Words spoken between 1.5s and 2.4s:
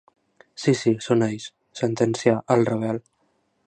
—sentencià